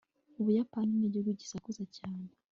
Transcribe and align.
ubuyapani 0.39 0.91
nigihugu 0.95 1.31
gisakuza 1.39 1.83
cyane 1.97 2.27